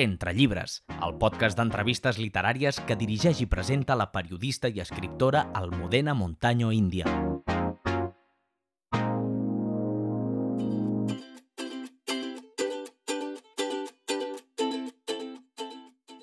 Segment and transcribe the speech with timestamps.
[0.00, 6.14] Entre llibres, el podcast d'entrevistes literàries que dirigeix i presenta la periodista i escriptora Almudena
[6.16, 7.04] Montaño Índia.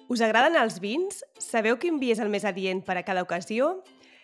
[0.10, 1.22] Us agraden els vins?
[1.38, 3.76] Sabeu quin vi és el més adient per a cada ocasió?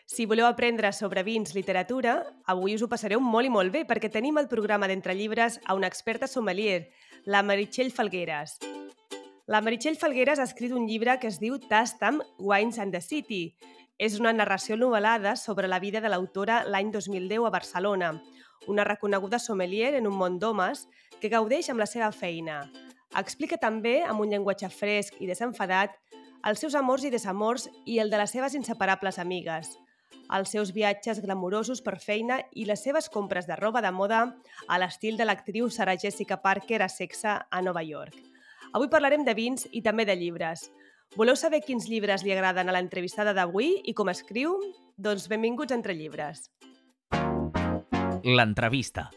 [0.09, 4.09] Si voleu aprendre sobre vins, literatura, avui us ho passareu molt i molt bé perquè
[4.09, 6.87] tenim el programa d'Entre Llibres a una experta sommelier,
[7.29, 8.57] la Meritxell Falgueres.
[9.45, 13.57] La Meritxell Falgueres ha escrit un llibre que es diu Tastam, Wines and the City.
[13.99, 18.13] És una narració novel·lada sobre la vida de l'autora l'any 2010 a Barcelona,
[18.71, 20.85] una reconeguda sommelier en un món d'homes
[21.19, 22.61] que gaudeix amb la seva feina.
[23.19, 25.99] Explica també, amb un llenguatge fresc i desenfadat,
[26.47, 29.75] els seus amors i desamors i el de les seves inseparables amigues,
[30.31, 34.23] els seus viatges glamurosos per feina i les seves compres de roba de moda
[34.69, 38.32] a l'estil de l'actriu Sarah Jessica Parker a Sexa a Nova York.
[38.73, 40.65] Avui parlarem de vins i també de llibres.
[41.13, 44.55] Voleu saber quins llibres li agraden a l'entrevistada d'avui i com escriu?
[44.97, 46.47] Doncs benvinguts entre llibres.
[48.25, 49.11] L'entrevista.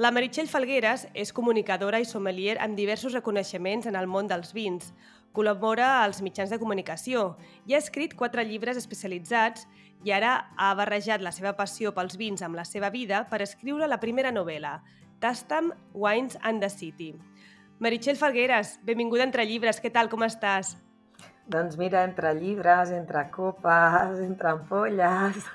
[0.00, 4.94] La Meritxell Falgueres és comunicadora i sommelier amb diversos reconeixements en el món dels vins.
[5.36, 7.36] Col·labora als mitjans de comunicació
[7.70, 9.66] i ha escrit quatre llibres especialitzats
[10.02, 13.86] i ara ha barrejat la seva passió pels vins amb la seva vida per escriure
[13.86, 14.80] la primera novel·la,
[15.20, 17.12] Tastam, Wines and the City.
[17.78, 20.74] Meritxell Falgueres, benvinguda entre llibres, què tal, com estàs?
[21.50, 25.46] Doncs mira, entre llibres, entre copes, entre ampolles...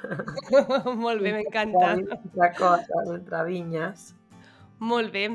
[1.06, 1.94] Molt bé, m'encanta.
[2.00, 4.09] Entre coses, entre vinyes.
[4.80, 5.28] Molt bé.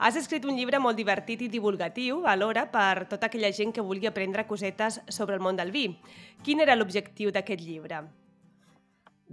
[0.00, 4.08] Has escrit un llibre molt divertit i divulgatiu alhora per tota aquella gent que vulgui
[4.08, 5.90] aprendre cosetes sobre el món del vi.
[6.40, 7.98] Quin era l'objectiu d'aquest llibre?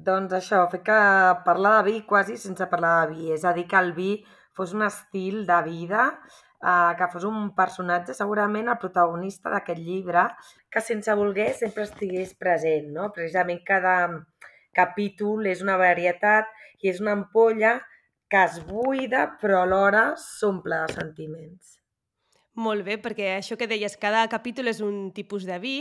[0.10, 1.00] Doncs això, fer que
[1.46, 4.12] parlar de vi quasi sense parlar de vi, és a dir, que el vi
[4.60, 6.12] fos un estil de vida,
[6.60, 10.28] eh, que fos un personatge, segurament el protagonista d'aquest llibre,
[10.70, 13.14] que sense voler sempre estigués present, no?
[13.16, 13.96] Precisament cada
[14.76, 16.52] capítol és una varietat
[16.84, 17.78] i és una ampolla
[18.30, 21.78] que es buida però alhora s'omple de sentiments.
[22.58, 25.78] Molt bé, perquè això que deies, cada capítol és un tipus de vi.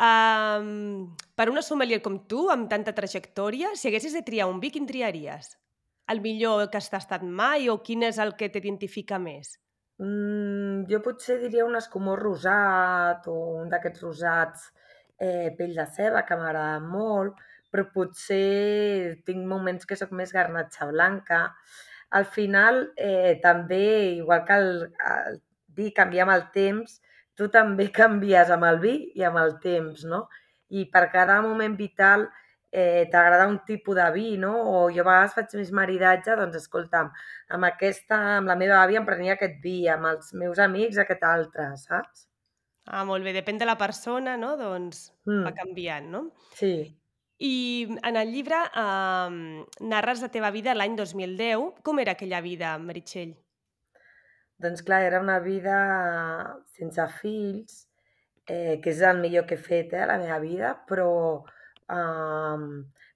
[0.00, 4.70] Um, per una sommelier com tu, amb tanta trajectòria, si haguessis de triar un vi,
[4.72, 5.54] quin triaries?
[6.12, 9.56] El millor que has tastat mai o quin és el que t'identifica més?
[10.00, 14.70] Mm, jo potser diria un escumós rosat o un d'aquests rosats
[15.20, 17.40] eh, pell de ceba, que m'agrada molt,
[17.70, 21.44] però potser tinc moments que sóc més garnatxa blanca.
[22.18, 24.72] Al final, eh, també, igual que el,
[25.12, 25.40] el
[25.78, 26.98] vi canvia amb el temps,
[27.38, 30.26] tu també canvies amb el vi i amb el temps, no?
[30.70, 32.28] I per cada moment vital
[32.70, 34.52] eh, t'agrada un tipus de vi, no?
[34.70, 37.10] O jo a vegades faig més maridatge, doncs escolta'm,
[37.56, 41.26] amb aquesta, amb la meva àvia em prenia aquest vi, amb els meus amics aquest
[41.26, 42.26] altre, saps?
[42.90, 44.56] Ah, molt bé, depèn de la persona, no?
[44.58, 45.44] Doncs mm.
[45.46, 46.22] va canviant, no?
[46.58, 46.74] Sí.
[47.40, 51.80] I en el llibre eh, narres la teva vida l'any 2010.
[51.86, 53.32] Com era aquella vida, Meritxell?
[54.60, 55.76] Doncs clar, era una vida
[56.76, 57.86] sense fills,
[58.44, 61.08] eh, que és el millor que he fet eh, a la meva vida, però
[61.40, 62.66] eh,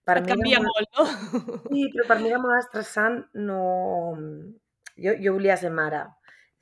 [0.08, 1.68] per Et mi canvia molt, molt, no?
[1.74, 3.20] Sí, però per mi era molt estressant.
[3.36, 3.60] No...
[4.94, 6.04] Jo, jo volia ser mare,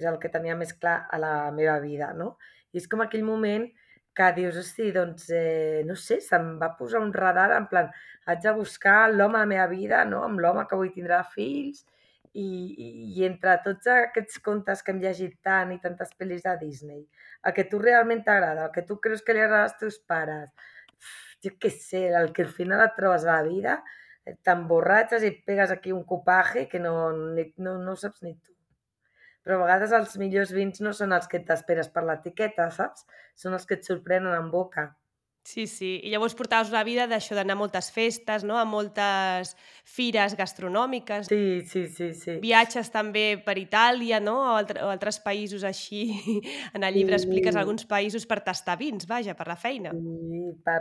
[0.00, 2.32] és el que tenia més clar a la meva vida, no?
[2.72, 3.68] I és com aquell moment
[4.16, 7.88] que dius, hosti, doncs, eh, no sé, se'm va posar un radar en plan,
[8.26, 10.22] haig de buscar l'home de la meva vida, no?
[10.26, 11.86] amb l'home que avui tindrà fills,
[12.32, 16.54] i, i, i entre tots aquests contes que hem llegit tant i tantes pel·lis de
[16.60, 17.02] Disney,
[17.46, 20.48] el que tu realment t'agrada, el que tu creus que li agrada als teus pares,
[21.44, 23.76] jo què sé, el que al final et trobes a la vida,
[24.24, 28.51] eh, t'emborratxes i et pegues aquí un copaje que no, no, no saps ni tu
[29.42, 33.06] però a vegades els millors vins no són els que t'esperes per l'etiqueta, saps?
[33.38, 34.92] Són els que et sorprenen en boca.
[35.44, 35.96] Sí, sí.
[36.06, 38.54] I llavors portaves la vida d'això d'anar a moltes festes, no?
[38.60, 41.26] a moltes fires gastronòmiques.
[41.26, 42.12] Sí, sí, sí.
[42.14, 42.36] sí.
[42.42, 44.36] Viatges també per Itàlia, no?
[44.52, 46.04] O, altre, o altres països així.
[46.76, 47.26] En el llibre sí.
[47.26, 49.92] expliques alguns països per tastar vins, vaja, per la feina.
[49.98, 50.80] Sí, per...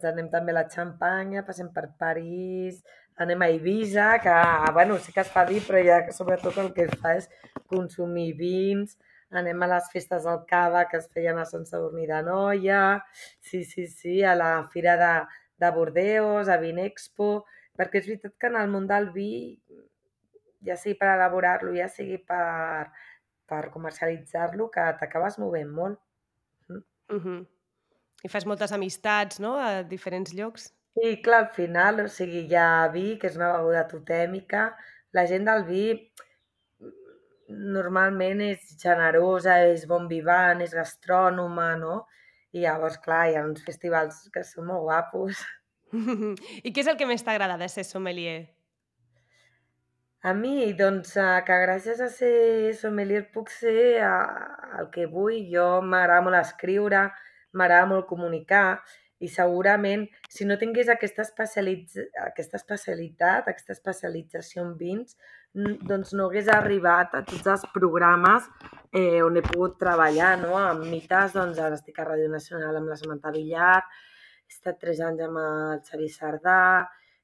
[0.00, 2.80] Ens anem també a la Xampanya, passem per París,
[3.22, 4.34] anem a Eivissa, que,
[4.72, 7.28] bueno, sí que es fa dir, però ja sobretot el que es fa és
[7.70, 8.98] consumir vins,
[9.32, 12.82] anem a les festes del cava que es feien a Sant Sadurní de Noia,
[13.40, 15.12] sí, sí, sí, a la Fira de,
[15.62, 17.30] de Bordeus, a Vinexpo,
[17.78, 19.32] perquè és veritat que en el món del vi,
[20.66, 22.90] ja sigui per elaborar-lo, ja sigui per,
[23.48, 25.98] per comercialitzar-lo, que t'acabes movent molt.
[26.68, 27.40] Mm -hmm.
[28.22, 30.70] I fas moltes amistats, no?, a diferents llocs.
[30.94, 34.66] Sí, clar, al final, o sigui, hi ha vi, que és una beguda totèmica.
[35.16, 35.86] La gent del vi
[37.48, 42.02] normalment és generosa, és bon vivant, és gastrònoma, no?
[42.52, 45.40] I llavors, clar, hi ha uns festivals que són molt guapos.
[46.66, 48.40] I què és el que més t'agrada de ser sommelier?
[50.22, 54.10] A mi, doncs, eh, que gràcies a ser sommelier puc ser eh,
[54.78, 55.40] el que vull.
[55.50, 57.08] Jo m'agrada molt escriure,
[57.56, 58.66] m'agrada molt comunicar
[59.22, 61.98] i segurament si no tingués aquesta, especialitz...
[62.26, 65.16] aquesta especialitat, aquesta especialització en vins,
[65.88, 68.48] doncs no hagués arribat a tots els programes
[68.90, 70.56] eh, on he pogut treballar, no?
[70.58, 73.78] Amb mites, doncs ara estic a Ràdio Nacional amb la Samantha Villar,
[74.48, 76.62] he estat tres anys amb el Xavi Sardà,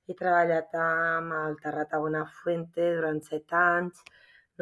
[0.09, 4.05] he treballat amb el Terrat Buenafuente durant set anys,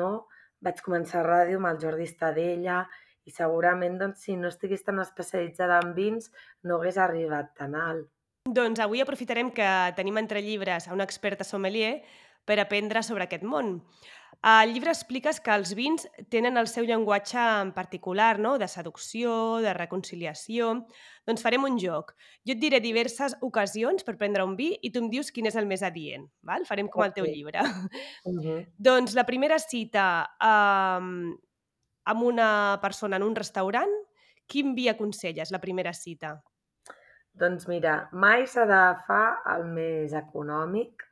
[0.00, 0.26] no?
[0.64, 2.80] Vaig començar a ràdio amb el Jordi Estadella
[3.26, 6.31] i segurament doncs, si no estigués tan especialitzada en vins
[6.62, 8.06] no hagués arribat tan alt.
[8.46, 9.69] Doncs avui aprofitarem que
[9.99, 12.05] tenim entre llibres a una experta sommelier
[12.46, 13.81] per aprendre sobre aquest món.
[14.46, 18.56] Al llibre expliques que els vins tenen el seu llenguatge en particular, no?
[18.62, 20.84] de seducció, de reconciliació.
[21.26, 22.12] Doncs farem un joc.
[22.46, 25.56] Jo et diré diverses ocasions per prendre un vi i tu em dius quin és
[25.58, 26.28] el més adient.
[26.46, 26.69] Val?
[26.69, 27.11] Farem com okay.
[27.11, 27.64] el teu llibre.
[28.26, 28.61] Uh -huh.
[28.78, 31.34] doncs la primera cita um,
[32.12, 32.48] amb una
[32.82, 33.92] persona en un restaurant,
[34.46, 36.36] quin vi aconselles, la primera cita?
[37.36, 39.24] Doncs mira, mai s'ha d'agafar
[39.56, 41.04] el més econòmic,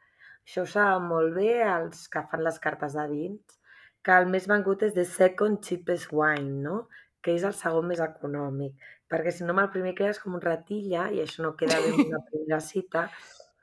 [0.46, 3.58] això ho saben molt bé els que fan les cartes de vins,
[4.04, 6.84] que el més vengut és The Second Cheapest Wine, no?
[7.24, 8.74] que és el segon més econòmic,
[9.08, 11.94] perquè si no amb el primer quedes com un ratilla i això no queda bé
[11.94, 13.06] en una primera cita,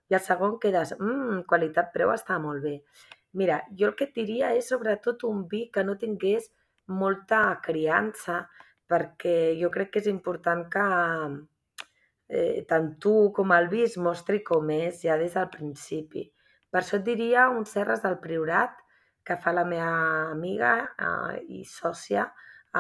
[0.10, 2.80] i el segon quedes, mmm, qualitat-preu està molt bé.
[3.38, 6.50] Mira, jo el que et diria és sobretot un vi que no tingués
[6.88, 8.46] molta criança,
[8.90, 10.86] perquè jo crec que és important que
[12.32, 16.26] eh, tant tu com el vi es mostri com és ja des del principi.
[16.72, 18.78] Per això et diria un Serres del Priorat,
[19.24, 22.26] que fa la meva amiga eh, i sòcia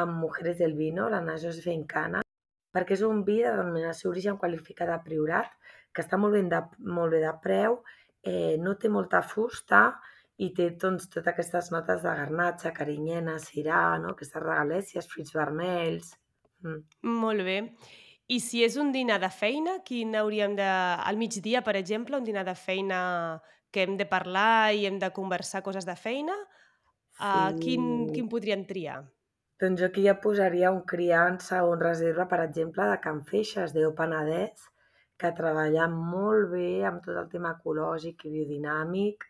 [0.01, 2.21] amb Mujeres del Vino, l'Anna Josefa Incana,
[2.71, 5.51] perquè és un vi de denominació origen qualificada Priorat,
[5.91, 7.81] que està molt, ben de, molt bé de preu,
[8.23, 9.83] eh, no té molta fusta
[10.37, 14.15] i té doncs, totes aquestes notes de garnatxa, carinyena, cirà, no?
[14.15, 16.15] aquestes regalècies, fruits vermells...
[16.61, 16.81] Mm.
[17.21, 17.57] Molt bé.
[18.31, 20.67] I si és un dinar de feina, quin hauríem de...
[20.67, 23.01] Al migdia, per exemple, un dinar de feina
[23.71, 27.23] que hem de parlar i hem de conversar coses de feina, sí.
[27.23, 29.01] uh, quin, quin podríem triar?
[29.61, 33.75] Doncs jo aquí ja posaria un criança o un reserva, per exemple, de Can Feixes,
[33.75, 34.63] de Penedès,
[35.21, 39.27] que treballa molt bé amb tot el tema ecològic i biodinàmic.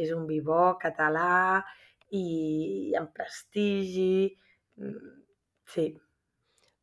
[0.00, 1.62] És un vi bo, català
[2.16, 4.30] i amb prestigi.
[4.80, 5.18] Mm,
[5.74, 5.90] sí,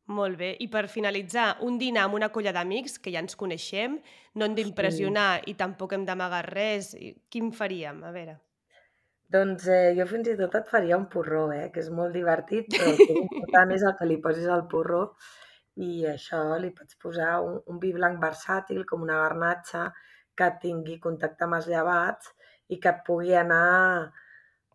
[0.08, 0.54] molt bé.
[0.64, 3.98] I per finalitzar, un dinar amb una colla d'amics, que ja ens coneixem,
[4.40, 5.50] no hem d'impressionar sí.
[5.52, 6.94] i tampoc hem d'amagar res.
[7.28, 8.00] Quin faríem?
[8.08, 8.38] A veure.
[9.28, 11.66] Doncs eh, jo fins i tot et faria un porró, eh?
[11.74, 15.02] que és molt divertit, però el que important és el que li posis al porró
[15.84, 19.90] i això li pots posar un, un vi blanc versàtil com una garnatxa
[20.38, 22.32] que tingui contacte amb els llevats
[22.68, 24.12] i que pugui anar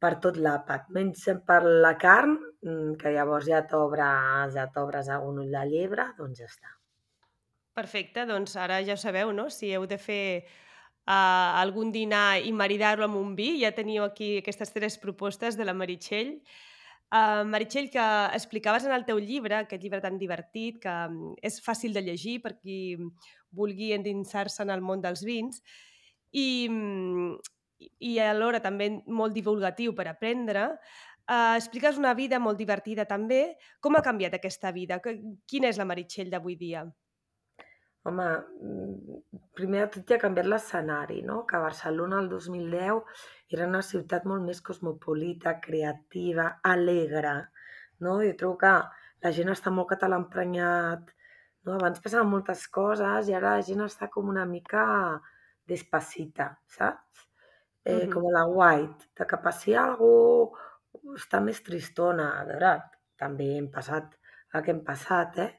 [0.03, 2.35] per tot l'àpat, menys per la carn,
[2.65, 6.73] mm, que llavors ja t'obres ja t'obres un ull de llebre, doncs ja està.
[7.73, 9.47] Perfecte, doncs ara ja sabeu, no?
[9.49, 10.43] Si heu de fer
[11.07, 15.65] uh, algun dinar i maridar-lo amb un vi, ja teniu aquí aquestes tres propostes de
[15.65, 16.35] la Meritxell.
[17.13, 18.03] Uh, Meritxell, que
[18.33, 22.39] explicaves en el teu llibre, aquest llibre tan divertit, que um, és fàcil de llegir
[22.43, 22.97] per qui
[23.53, 25.61] vulgui endinsar-se en el món dels vins,
[26.33, 27.37] i, um,
[27.79, 30.67] i alhora també molt divulgatiu per aprendre,
[31.27, 33.55] eh, expliques una vida molt divertida també.
[33.79, 34.99] Com ha canviat aquesta vida?
[35.47, 36.85] Quina és la Meritxell d'avui dia?
[38.03, 38.25] Home,
[38.67, 39.19] mm,
[39.55, 41.45] primer de tot ja ha canviat l'escenari, no?
[41.47, 43.03] Que Barcelona el 2010
[43.49, 47.35] era una ciutat molt més cosmopolita, creativa, alegre,
[47.99, 48.17] no?
[48.25, 48.73] Jo trobo que
[49.23, 51.13] la gent està molt català emprenyat,
[51.63, 51.77] no?
[51.77, 54.83] Abans passaven moltes coses i ara la gent està com una mica
[55.65, 57.29] despacita, saps?
[57.83, 60.13] Eh, com la White, de que passi algú
[61.17, 62.29] està més tristona.
[62.41, 62.75] A veure,
[63.19, 64.15] també hem passat
[64.53, 65.51] el que hem passat, eh?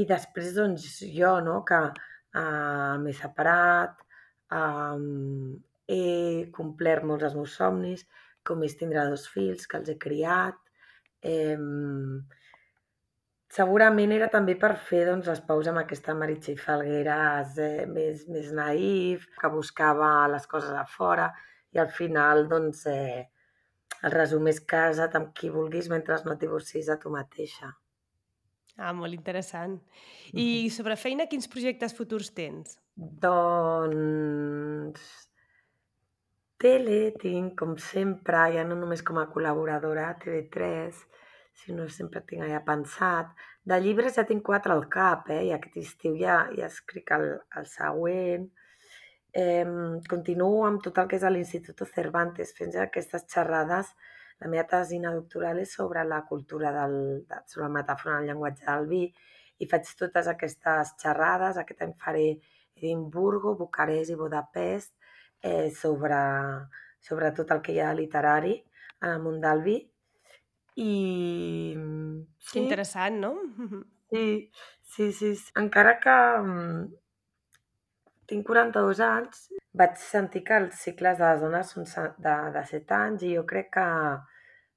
[0.00, 3.98] I després, doncs, jo, no?, que eh, m'he separat,
[4.56, 5.00] eh,
[5.92, 6.04] he
[6.56, 8.06] complert molts dels meus somnis,
[8.46, 10.56] com és tindre dos fills, que els he criat.
[11.22, 11.58] Eh,
[13.52, 18.48] segurament era també per fer doncs, les paus amb aquesta Meritxell Falgueres eh, més, més
[18.56, 21.28] naïf, que buscava les coses a fora
[21.72, 23.28] i al final, doncs, eh,
[24.02, 27.72] el resum és casa't amb qui vulguis mentre no et divorcis de tu mateixa.
[28.76, 29.76] Ah, molt interessant.
[30.32, 32.78] I sobre feina, quins projectes futurs tens?
[32.96, 35.04] Doncs...
[36.62, 41.00] Tele tinc, com sempre, ja no només com a col·laboradora a TV3,
[41.58, 43.32] sinó sempre tinc allà pensat.
[43.66, 45.40] De llibres ja tinc quatre al cap, eh?
[45.48, 47.26] i aquest estiu ja, ja escric el,
[47.58, 48.46] el següent.
[49.32, 49.64] Eh,
[50.08, 53.92] continuo amb tot el que és a l'Institut Cervantes, fent aquestes xerrades.
[54.42, 56.96] La meva tesina doctoral és sobre la cultura del,
[57.28, 59.04] de, sobre la metàfora en el llenguatge del vi
[59.62, 61.56] i faig totes aquestes xerrades.
[61.56, 62.26] Aquest any faré
[62.76, 64.92] Edimburgo, Bucarest i Budapest
[65.40, 66.20] eh, sobre,
[67.00, 68.58] sobre tot el que hi ha literari
[69.00, 69.78] en el món del vi.
[70.82, 70.92] I...
[72.40, 72.60] Sí.
[72.64, 73.34] Interessant, no?
[74.12, 75.36] Sí, sí, sí.
[75.40, 75.52] sí.
[75.56, 76.82] Encara que um,
[78.30, 79.46] tinc 42 anys,
[79.78, 81.88] vaig sentir que els cicles de les dones són
[82.26, 83.86] de, de 7 anys i jo crec que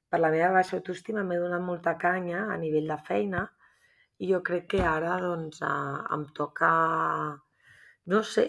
[0.09, 3.43] per la meva baixa autoestima m'he donat molta canya a nivell de feina
[4.23, 6.69] i jo crec que ara doncs, eh, em toca,
[8.11, 8.45] no sé,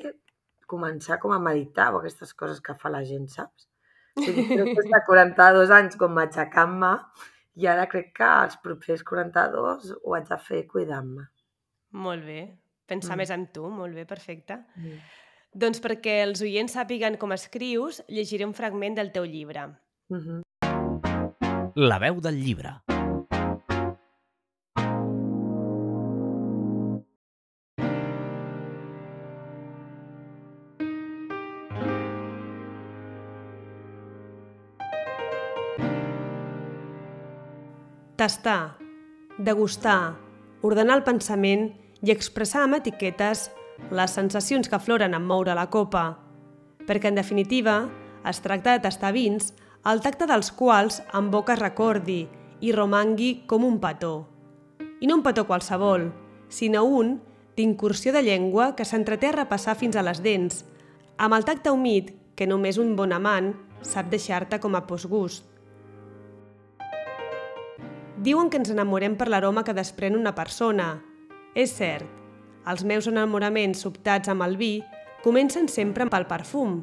[0.70, 3.66] començar com a meditar o aquestes coses que fa la gent, saps?
[4.16, 6.92] O sigui, crec que de 42 anys com aixecant-me
[7.62, 11.26] i ara crec que els propers 42 ho haig de fer cuidant-me.
[12.06, 12.40] Molt bé.
[12.86, 13.18] Pensar mm.
[13.22, 14.60] més en tu, molt bé, perfecte.
[14.76, 14.98] Mm.
[15.56, 19.68] Doncs perquè els oients sàpiguen com escrius, llegiré un fragment del teu llibre.
[20.08, 20.42] Mm -hmm.
[21.76, 22.80] La veu del llibre.
[38.16, 38.78] tastar,
[39.38, 40.16] degustar,
[40.62, 41.68] ordenar el pensament
[42.02, 43.50] i expressar amb etiquetes
[43.90, 46.18] les sensacions que afloren en moure la copa,
[46.86, 47.86] perquè, en definitiva,
[48.26, 49.52] es tracta de tastar vins
[49.86, 52.24] el tacte dels quals en boca recordi
[52.60, 54.26] i romangui com un petó.
[55.00, 56.08] I no un petó qualsevol,
[56.48, 57.20] sinó un
[57.56, 60.64] d'incursió de llengua que s'entreté a repassar fins a les dents,
[61.16, 65.44] amb el tacte humit que només un bon amant sap deixar-te com a postgust.
[68.16, 70.96] Diuen que ens enamorem per l'aroma que desprèn una persona.
[71.56, 72.04] És cert,
[72.68, 74.74] els meus enamoraments sobtats amb el vi
[75.24, 76.82] comencen sempre pel perfum.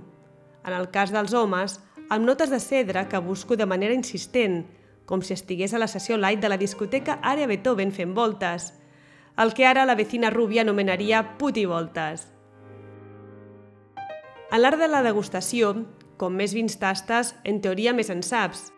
[0.65, 1.77] En el cas dels homes,
[2.09, 4.63] amb notes de cedre que busco de manera insistent,
[5.05, 8.71] com si estigués a la sessió light de la discoteca Àrea Beethoven fent voltes,
[9.37, 12.25] el que ara la vecina rúbia anomenaria putivoltes.
[14.49, 15.75] En l'art de la degustació,
[16.17, 18.71] com més vins tastes, en teoria més en saps,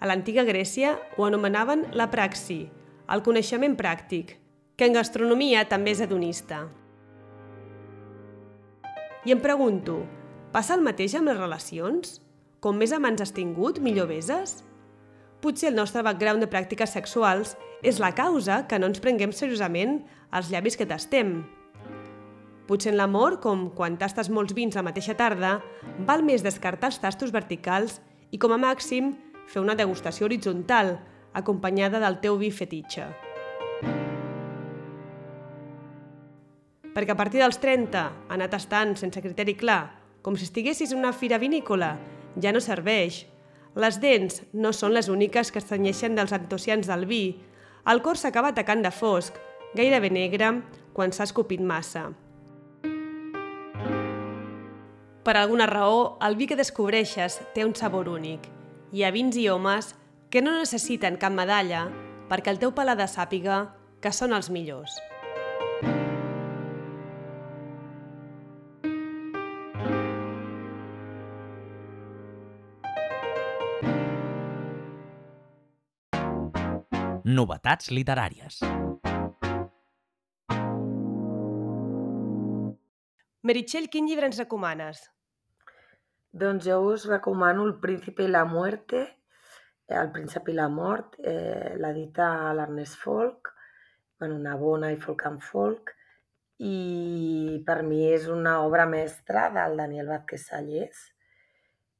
[0.00, 2.70] a l'antiga Grècia ho anomenaven la praxi,
[3.10, 4.36] el coneixement pràctic,
[4.78, 6.64] que en gastronomia també és hedonista.
[9.26, 9.98] I em pregunto,
[10.54, 12.20] passa el mateix amb les relacions?
[12.60, 14.60] Com més amants has tingut, millor beses?
[15.40, 20.02] Potser el nostre background de pràctiques sexuals és la causa que no ens prenguem seriosament
[20.36, 21.40] els llavis que tastem.
[22.68, 25.58] Potser en l'amor, com quan tastes molts vins la mateixa tarda,
[26.06, 27.98] val més descartar els tastos verticals
[28.30, 29.16] i, com a màxim,
[29.50, 31.00] fer una degustació horitzontal,
[31.32, 33.06] acompanyada del teu vi fetitxe.
[36.90, 38.02] Perquè a partir dels 30,
[38.34, 39.82] anar tastant sense criteri clar,
[40.22, 41.94] com si estiguessis en una fira vinícola,
[42.42, 43.24] ja no serveix.
[43.78, 47.38] Les dents no són les úniques que es tenyeixen dels antocians del vi.
[47.86, 49.38] El cor s'acaba atacant de fosc,
[49.78, 50.52] gairebé negre,
[50.92, 52.08] quan s'ha escopit massa.
[55.22, 58.50] Per alguna raó, el vi que descobreixes té un sabor únic–
[58.90, 59.92] hi ha vins i homes
[60.30, 61.88] que no necessiten cap medalla
[62.30, 63.56] perquè el teu paladar sàpiga
[64.00, 64.94] que són els millors.
[77.30, 78.62] Novetats literàries.
[83.42, 85.02] Meritxell, quin llibre ens recomanes?
[86.30, 89.08] Doncs jo us recomano El príncipe i la muerte,
[89.90, 93.50] El príncep i la mort, eh, l'edita l'Ernest Folk,
[94.20, 95.94] bueno, una bona i folk and folk,
[96.60, 101.00] i per mi és una obra mestra del Daniel Vázquez Sallés,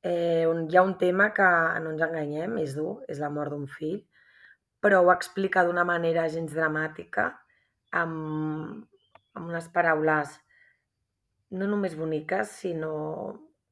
[0.02, 1.49] eh, on hi ha un tema que,
[1.82, 3.99] no ens enganyem, és dur, és la mort d'un fill,
[4.80, 7.26] però ho explica d'una manera gens dramàtica,
[7.90, 8.87] amb,
[9.35, 10.38] amb unes paraules
[11.50, 12.94] no només boniques, sinó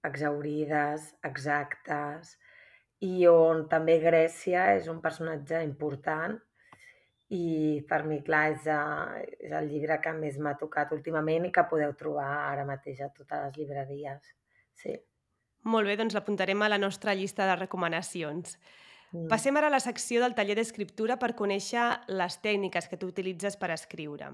[0.08, 2.34] exaurides, exactes,
[3.04, 6.38] i on també Grècia és un personatge important
[7.28, 11.52] i per mi, clar, és, uh, és el llibre que més m'ha tocat últimament i
[11.52, 14.34] que podeu trobar ara mateix a totes les llibreries.
[14.80, 14.96] Sí.
[15.68, 18.56] Molt bé, doncs l'apuntarem a la nostra llista de recomanacions.
[19.12, 19.28] Mm.
[19.28, 23.60] Passem ara a la secció del taller d'escriptura per conèixer les tècniques que tu utilitzes
[23.60, 24.32] per escriure.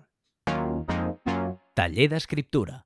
[1.74, 2.84] Taller d'escriptura.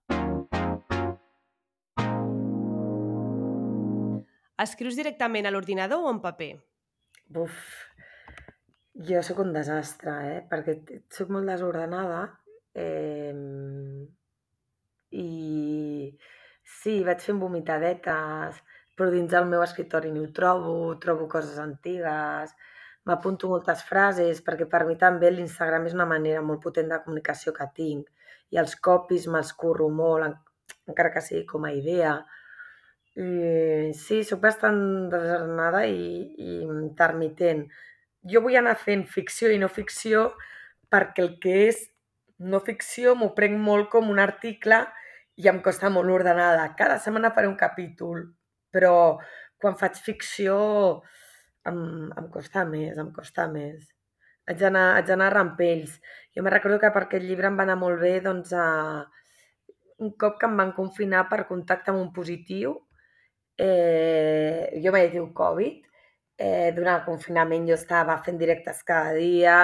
[4.65, 6.53] Escrius directament a l'ordinador o en paper?
[7.35, 7.59] Buf,
[9.09, 10.41] jo sóc un desastre, eh?
[10.50, 10.79] perquè
[11.15, 12.23] sóc molt desordenada
[12.75, 13.35] eh,
[15.15, 15.29] i
[16.79, 18.59] sí, vaig fent vomitadetes,
[18.99, 22.55] però dins del meu escritori no ho trobo, trobo coses antigues,
[23.09, 27.55] m'apunto moltes frases, perquè per mi també l'Instagram és una manera molt potent de comunicació
[27.57, 28.11] que tinc,
[28.50, 30.43] i els copis me'ls curro molt,
[30.91, 32.19] encara que sigui com a idea.
[33.18, 37.64] I, sí, sóc bastant desordenada i, i intermitent.
[38.28, 40.28] Jo vull anar fent ficció i no ficció
[40.92, 41.82] perquè el que és
[42.38, 44.84] no ficció m'ho prenc molt com un article
[45.38, 46.70] i em costa molt ordenada.
[46.78, 48.25] Cada setmana faré un capítol,
[48.75, 49.18] però
[49.58, 50.56] quan faig ficció
[51.66, 53.90] em, em costa més, em costa més.
[54.48, 55.98] Haig d'anar, haig d'anar a rampells.
[56.34, 59.04] Jo me recordo que per aquest llibre em va anar molt bé, doncs, a...
[59.98, 62.76] un cop que em van confinar per contacte amb un positiu,
[63.59, 65.87] eh, jo vaig dir Covid,
[66.38, 69.59] eh, durant el confinament jo estava fent directes cada dia,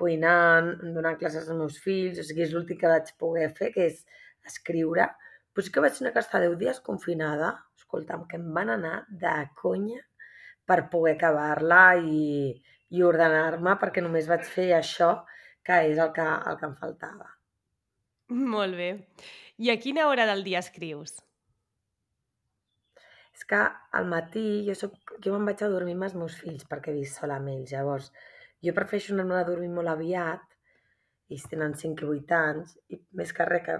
[0.00, 3.86] cuinant, donant classes als meus fills, o sigui, és l'últim que vaig poder fer, que
[3.90, 4.04] és
[4.48, 5.06] escriure.
[5.52, 8.94] Però sí que vaig anar que estar 10 dies confinada, escolta'm, que em van anar
[9.10, 10.00] de conya
[10.66, 12.54] per poder acabar-la i,
[12.94, 15.12] i ordenar-me perquè només vaig fer això,
[15.66, 17.28] que és el que, el que em faltava.
[18.30, 18.92] Molt bé.
[19.60, 21.18] I a quina hora del dia escrius?
[23.40, 23.58] És que
[23.96, 26.98] al matí jo, soc, jo me'n vaig a dormir amb els meus fills perquè he
[26.98, 27.70] vist sola amb ells.
[27.72, 28.10] Llavors,
[28.66, 30.42] jo prefereixo anar a dormir molt aviat,
[31.32, 33.78] ells tenen 5 i 8 anys, i més que res que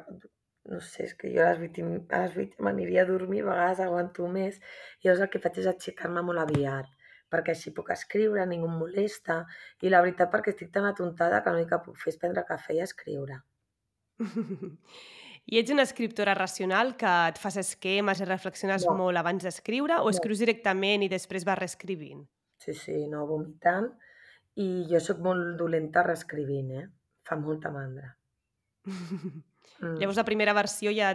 [0.70, 1.84] no sé, és que jo a les 8,
[2.16, 4.56] a les 8 m'aniria a dormir, a vegades aguanto més,
[5.02, 6.88] i llavors el que faig és aixecar-me molt aviat,
[7.32, 9.42] perquè així puc escriure, ningú em molesta,
[9.84, 12.78] i la veritat perquè estic tan atontada que l'únic que puc fer és prendre cafè
[12.78, 13.42] i escriure.
[15.46, 18.94] I ets una escriptora racional que et fas esquemes i reflexiones no.
[18.98, 20.12] molt abans d'escriure o no.
[20.12, 22.22] escrius directament i després vas reescrivint?
[22.60, 23.88] Sí, sí, no, vomitant.
[24.60, 26.86] I jo sóc molt dolenta reescrivint, eh?
[27.26, 28.12] Fa molta mandra.
[29.80, 29.96] Mm.
[29.96, 31.14] Llavors la primera versió ja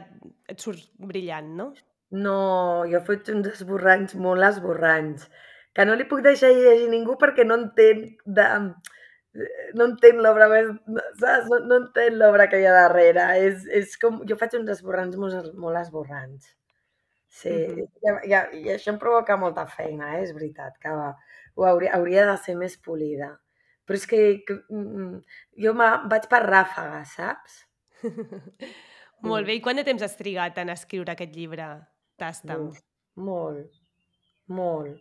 [0.49, 1.67] et surt brillant, no?
[2.17, 2.38] No,
[2.89, 5.27] jo faig uns esborranys molt esborranys,
[5.75, 8.47] que no li puc deixar llegir ningú perquè no entén de...
[9.76, 10.69] no entén l'obra més,
[11.19, 11.50] saps?
[11.52, 13.26] No, no entén l'obra que hi ha darrere.
[13.48, 14.21] És, és com...
[14.28, 16.52] Jo faig uns esborranys molt, molt esborranys.
[17.36, 18.19] Sí, mm -hmm.
[18.24, 20.24] i, i, i això em provoca molta feina, eh?
[20.24, 23.34] és veritat, que ho hauria, hauria de ser més polida.
[23.86, 25.17] Però és que, que mm,
[25.63, 27.65] jo vaig per ràfegues, saps?
[29.32, 29.56] Molt bé.
[29.56, 31.67] I quant de temps has trigat en escriure aquest llibre,
[32.17, 32.71] Tastam?
[33.15, 33.71] Molt,
[34.48, 35.00] molt.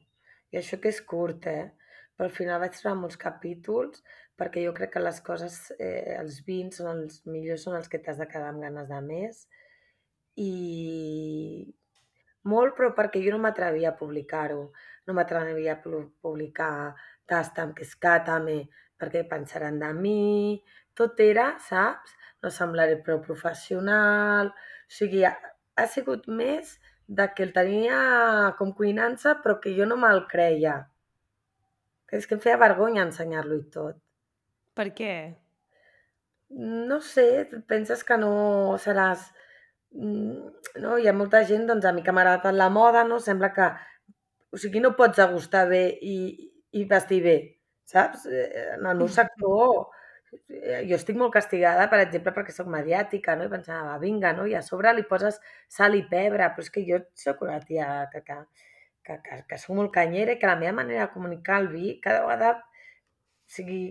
[0.51, 1.71] I això que és curt, eh?
[2.15, 4.03] Però al final vaig trobar molts capítols
[4.39, 8.01] perquè jo crec que les coses, eh, els vins són els millors, són els que
[8.03, 9.45] t'has de quedar amb ganes de més.
[10.41, 10.51] I
[12.51, 14.71] molt, però perquè jo no m'atrevia a publicar-ho.
[15.07, 16.95] No m'atrevia a publicar
[17.27, 18.65] Tastam, que és Catame,
[19.01, 20.61] perquè pensaran de mi.
[20.95, 22.15] Tot era, saps?
[22.45, 24.53] no semblaré prou professional...
[24.85, 25.33] O sigui, ha,
[25.81, 26.75] ha sigut més
[27.19, 28.01] de que el tenia
[28.59, 30.75] com cuinança, però que jo no me'l creia.
[32.15, 34.04] És que em feia vergonya ensenyar-lo i tot.
[34.75, 35.15] Per què?
[36.91, 37.27] No sé,
[37.71, 38.35] penses que no
[38.83, 39.31] seràs...
[39.95, 40.99] Mm, no?
[40.99, 43.21] Hi ha molta gent, doncs, a mi que m'agrada tant la moda, no?
[43.23, 43.71] Sembla que...
[44.55, 46.17] O sigui, no pots agustar bé i,
[46.79, 47.37] i vestir bé,
[47.91, 48.29] saps?
[48.31, 49.89] Eh, en el meu sector
[50.49, 53.47] Eh, jo estic molt castigada, per exemple, perquè sóc mediàtica, no?
[53.49, 54.47] I pensava, vinga, no?
[54.51, 55.41] I a sobre li poses
[55.77, 58.39] sal i pebre, però és que jo sóc una tia que, que,
[59.07, 61.99] que, que, que sóc molt canyera i que la meva manera de comunicar el vi
[62.07, 63.83] cada vegada, o sigui,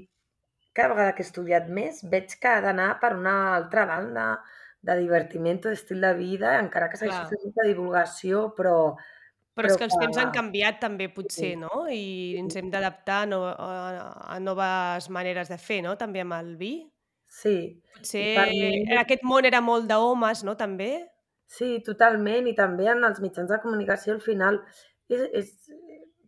[0.74, 4.28] cada vegada que he estudiat més, veig que ha d'anar per una altra banda
[4.84, 8.78] de divertiment, d'estil de vida, encara que s'hagi fet molta divulgació, però,
[9.56, 11.60] però, és que els temps han canviat també potser, sí.
[11.62, 11.86] no?
[11.88, 15.94] I ens hem d'adaptar a, no, a, a noves maneres de fer, no?
[16.00, 16.74] També amb el vi.
[17.34, 17.56] Sí.
[17.96, 18.98] Potser mi...
[19.00, 20.58] aquest món era molt d'homes, no?
[20.60, 20.92] També.
[21.54, 22.50] Sí, totalment.
[22.50, 24.60] I també en els mitjans de comunicació al final
[25.08, 25.54] és, és,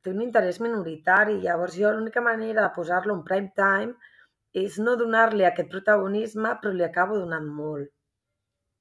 [0.06, 1.40] té un interès minoritari.
[1.44, 4.14] Llavors jo l'única manera de posar-lo en prime time
[4.56, 7.92] és no donar-li aquest protagonisme, però li acabo donant molt.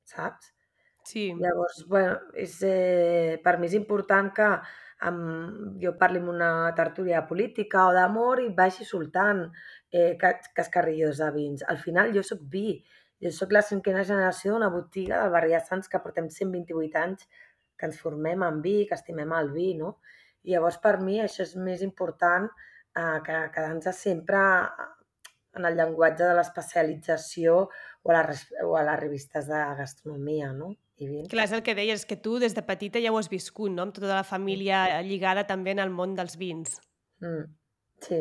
[0.07, 0.53] Saps?
[1.05, 1.29] Sí.
[1.37, 4.49] Llavors, bueno, és, eh, per mi és important que
[5.09, 9.45] amb, jo parli amb una tertúlia política o d'amor i vagi soltant
[9.93, 10.17] eh,
[10.55, 11.65] cascarrillos de vins.
[11.69, 12.79] Al final jo sóc vi,
[13.21, 17.29] jo sóc la cinquena generació d'una botiga del barri de Sants que portem 128 anys
[17.77, 19.99] que ens formem en vi, que estimem el vi, no?
[20.45, 24.41] I llavors, per mi, això és més important eh, que quedar-nos sempre
[25.57, 30.73] en el llenguatge de l'especialització o, a les, o a les revistes de gastronomia, no?
[31.03, 31.29] I vins.
[31.31, 33.87] Clar, és el que deies, que tu des de petita ja ho has viscut, no?
[33.87, 36.79] Amb tota la família lligada també en el món dels vins.
[37.25, 37.49] Mm.
[38.05, 38.21] Sí,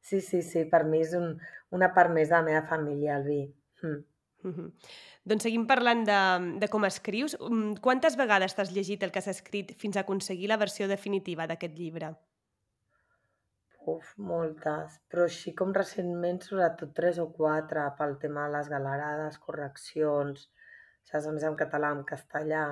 [0.00, 1.34] sí, sí, sí, per mi és un,
[1.76, 3.42] una part més de la meva família, el vi.
[3.82, 4.04] Mm.
[4.46, 4.70] Mm -hmm.
[5.24, 6.20] Doncs seguim parlant de,
[6.60, 7.36] de com escrius.
[7.40, 11.46] Mm, Quantes vegades t'has llegit el que has escrit fins a aconseguir la versió definitiva
[11.46, 12.14] d'aquest llibre?
[13.92, 19.36] Uf, moltes, però així com recentment, sobretot tres o quatre, pel tema de les galerades,
[19.46, 20.48] correccions,
[21.10, 21.28] saps?
[21.30, 22.64] A més en català, en castellà.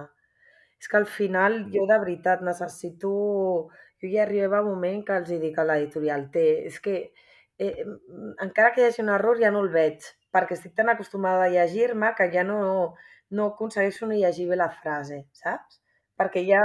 [0.83, 3.12] És que al final jo de veritat necessito...
[4.03, 6.96] Jo ja arriba un moment que els dic a l'editorial, té, és que
[7.62, 7.85] eh,
[8.46, 11.53] encara que hi hagi un error ja no el veig, perquè estic tan acostumada a
[11.55, 12.59] llegir-me que ja no,
[13.38, 15.81] no aconsegueixo ni llegir bé la frase, saps?
[16.20, 16.61] Perquè ja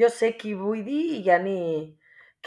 [0.00, 1.58] jo sé qui vull dir i ja ni...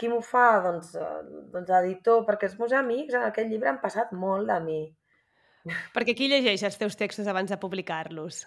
[0.00, 0.46] Qui m'ho fa?
[0.64, 1.08] Doncs, eh,
[1.52, 4.80] doncs l'editor, perquè els meus amics en aquest llibre han passat molt de mi.
[5.94, 8.46] Perquè qui llegeix els teus textos abans de publicar-los?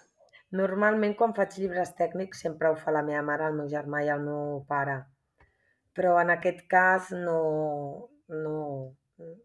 [0.58, 4.10] Normalment quan faig llibres tècnics sempre ho fa la meva mare, el meu germà i
[4.10, 4.98] el meu pare.
[5.94, 7.38] Però en aquest cas no,
[8.28, 8.58] no,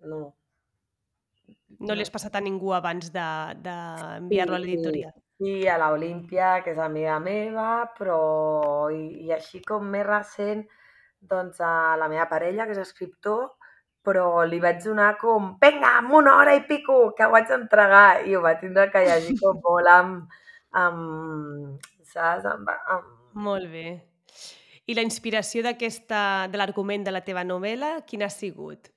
[0.10, 0.20] no.
[1.80, 5.14] No li has passat a ningú abans d'enviar-lo a l'editorial?
[5.40, 8.20] Sí, a l'Olímpia, que és amiga meva, però...
[8.92, 10.66] I, i així com més recent,
[11.20, 13.50] doncs a la meva parella, que és escriptor,
[14.06, 18.22] però li vaig donar com, vinga, amb una hora i pico, que ho vaig entregar,
[18.26, 20.38] i ho va tindre que llegir com molt amb,
[20.84, 22.46] amb saps?
[22.46, 23.10] Amb, amb...
[23.34, 24.00] Molt bé.
[24.90, 28.90] I la inspiració d'aquesta, de l'argument de la teva novel·la, quina ha sigut?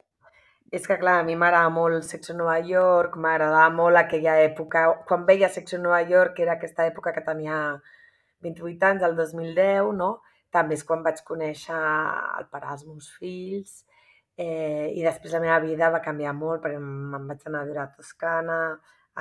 [0.73, 5.27] És que, clar, a mi m'agrada molt Sexo Nova York, m'agradava molt aquella època, quan
[5.29, 7.59] veia Sexo Nova York, que era aquesta època que tenia
[8.47, 10.15] 28 anys, el 2010, no?
[10.53, 13.83] També és quan vaig conèixer el pare dels meus fills,
[14.37, 17.83] eh, i després la meva vida va canviar molt, perquè me'n vaig anar a viure
[17.85, 18.59] a Toscana,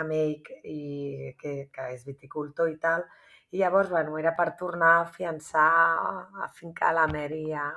[0.01, 3.05] amb ell, i, que, que és viticultor i tal,
[3.51, 5.71] i llavors, bueno, era per tornar a fiançar,
[6.43, 7.67] a fincar la Mary a,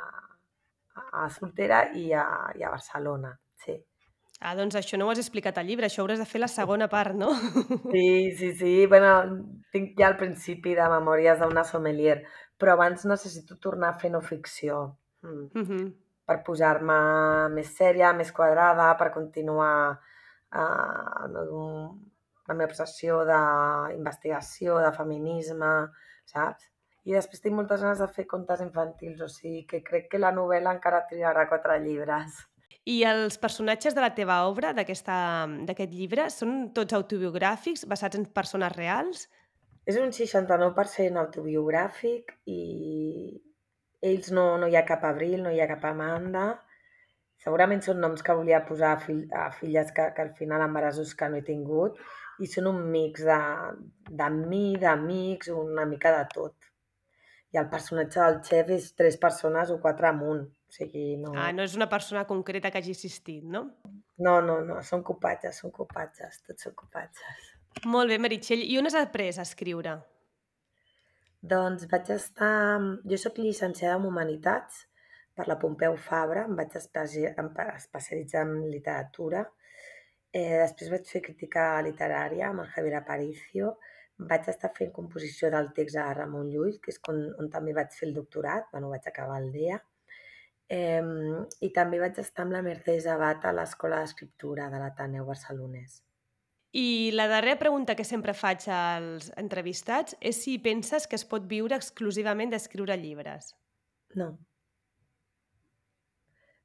[1.23, 3.35] a Soltera i a, i a Barcelona.
[3.65, 3.81] Sí.
[4.41, 6.89] Ah, doncs això no ho has explicat al llibre, això hauràs de fer la segona
[6.93, 7.31] part, no?
[7.95, 8.73] Sí, sí, sí.
[8.91, 9.13] Bueno,
[9.73, 12.19] tinc ja el principi de Memòries d'una sommelier,
[12.59, 14.97] però abans necessito tornar a fer no ficció.
[15.23, 15.47] Mm.
[15.55, 15.93] Mm -hmm.
[16.27, 16.99] Per posar-me
[17.55, 20.01] més sèria, més quadrada, per continuar
[20.53, 21.27] eh,
[22.49, 25.73] la meva obsessió d'investigació, de feminisme,
[26.25, 26.71] saps?
[27.05, 30.33] I després tinc moltes ganes de fer contes infantils, o sigui que crec que la
[30.33, 32.54] novel·la encara triarà quatre llibres.
[32.85, 35.09] I els personatges de la teva obra, d'aquest
[35.93, 39.25] llibre, són tots autobiogràfics, basats en persones reals?
[39.89, 42.61] És un 69% autobiogràfic i
[44.05, 46.45] ells no, no hi ha cap Abril, no hi ha cap Amanda.
[47.45, 51.15] Segurament són noms que volia posar a, fill, a filles que, que al final embarassos
[51.17, 51.97] que no he tingut
[52.45, 53.41] i són un mix de,
[54.21, 56.71] de mi, d'amics, una mica de tot.
[57.55, 60.45] I el personatge del xef és tres persones o quatre amunt.
[60.75, 61.31] O sigui, no...
[61.39, 63.61] Ah, no és una persona concreta que hagi assistit, no?
[64.27, 67.45] No, no, no, són copatges, són copatges, tots són copatges.
[67.93, 68.65] Molt bé, Meritxell.
[68.67, 69.93] I on has après a escriure?
[71.55, 72.57] Doncs vaig estar...
[73.07, 74.83] Jo sóc llicenciada en Humanitats
[75.39, 79.47] per la Pompeu Fabra, em vaig especialitzar en literatura.
[80.35, 83.77] Eh, després vaig fer crítica literària amb el Javier Aparicio.
[84.27, 87.95] Vaig estar fent composició del text a Ramon Llull, que és on, on també vaig
[87.95, 89.79] fer el doctorat, bueno, vaig acabar el DEA.
[90.75, 91.03] Eh,
[91.63, 96.01] I també vaig estar amb la Mercedes Abad a l'Escola d'Escriptura de l'Ateneu Barcelonès.
[96.75, 101.45] I la darrera pregunta que sempre faig als entrevistats és si penses que es pot
[101.47, 103.53] viure exclusivament d'escriure llibres.
[104.19, 104.33] No.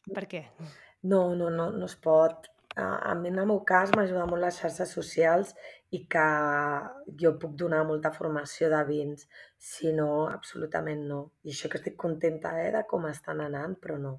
[0.09, 0.41] Per què?
[1.03, 2.49] No, no, no, no es pot.
[2.75, 5.55] A mi, en el meu cas, m'ajuda molt les xarxes socials
[5.95, 6.25] i que
[7.21, 9.25] jo puc donar molta formació de vins.
[9.57, 11.21] Si no, absolutament no.
[11.43, 14.13] I això que estic contenta eh, de com estan anant, però no.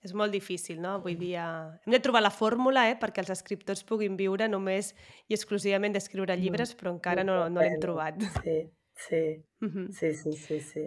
[0.00, 0.94] És molt difícil, no?
[0.96, 1.44] Avui dia...
[1.84, 4.94] Hem de trobar la fórmula eh, perquè els escriptors puguin viure només
[5.28, 8.22] i exclusivament d'escriure llibres, però encara no, no l'hem trobat.
[8.40, 8.58] Sí,
[9.08, 9.24] sí,
[9.98, 10.86] sí, sí, sí, sí.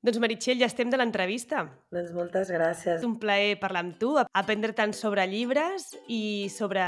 [0.00, 1.66] Doncs Meritxell, ja estem de l'entrevista.
[1.92, 3.02] Doncs moltes gràcies.
[3.02, 6.86] És un plaer parlar amb tu, aprendre tant sobre llibres i sobre,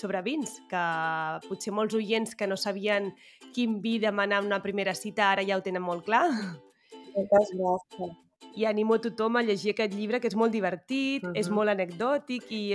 [0.00, 0.80] sobre vins, que
[1.46, 3.12] potser molts oients que no sabien
[3.54, 6.26] quin vi demanar una primera cita ara ja ho tenen molt clar.
[7.14, 8.18] Moltes gràcies.
[8.58, 11.38] I animo a tothom a llegir aquest llibre, que és molt divertit, uh -huh.
[11.38, 12.72] és molt anecdòtic i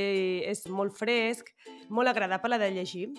[0.48, 1.52] és molt fresc,
[1.90, 3.10] molt agradable de llegir.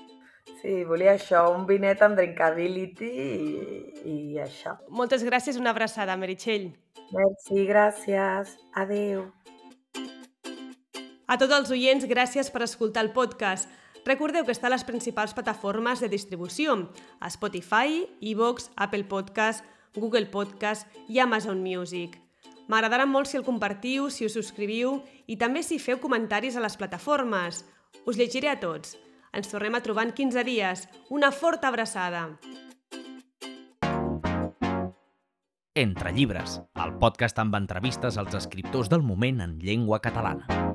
[0.60, 3.30] Sí, volia això, un vinet amb drinkability i,
[4.06, 4.76] i això.
[4.88, 6.70] Moltes gràcies, una abraçada, Meritxell.
[7.14, 8.56] Merci, gràcies.
[8.74, 9.26] Adeu.
[11.26, 13.70] A tots els oients, gràcies per escoltar el podcast.
[14.06, 16.76] Recordeu que està a les principals plataformes de distribució,
[17.18, 19.64] a Spotify, iVoox, Apple Podcast,
[19.96, 22.14] Google Podcast i Amazon Music.
[22.70, 26.78] M'agradarà molt si el compartiu, si us subscriviu i també si feu comentaris a les
[26.78, 27.64] plataformes.
[28.06, 28.94] Us llegiré a tots.
[29.36, 30.86] Ens tornem a trobar en 15 dies.
[31.12, 32.22] Una forta abraçada.
[35.76, 40.65] Entre llibres, el podcast amb entrevistes als escriptors del moment en llengua catalana.